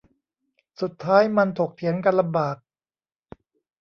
[0.81, 2.57] สุดท้ายมันถกเถียงกันลำบาก